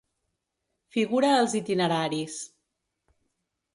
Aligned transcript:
Figura 0.95 1.29
als 1.41 1.53
Itineraris. 1.59 2.35